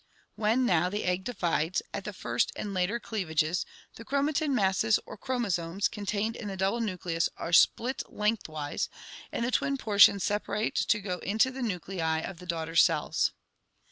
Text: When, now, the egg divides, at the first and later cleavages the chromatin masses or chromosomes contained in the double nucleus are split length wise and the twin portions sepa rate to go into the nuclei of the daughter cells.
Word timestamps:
When, 0.33 0.65
now, 0.65 0.89
the 0.89 1.03
egg 1.03 1.23
divides, 1.25 1.83
at 1.93 2.05
the 2.05 2.11
first 2.11 2.51
and 2.55 2.73
later 2.73 2.99
cleavages 2.99 3.67
the 3.97 4.03
chromatin 4.03 4.55
masses 4.55 4.99
or 5.05 5.15
chromosomes 5.15 5.87
contained 5.87 6.35
in 6.35 6.47
the 6.47 6.57
double 6.57 6.79
nucleus 6.79 7.29
are 7.37 7.53
split 7.53 8.01
length 8.11 8.49
wise 8.49 8.89
and 9.31 9.45
the 9.45 9.51
twin 9.51 9.77
portions 9.77 10.23
sepa 10.25 10.47
rate 10.47 10.75
to 10.87 10.99
go 11.01 11.19
into 11.19 11.51
the 11.51 11.61
nuclei 11.61 12.17
of 12.19 12.39
the 12.39 12.47
daughter 12.47 12.75
cells. 12.75 13.31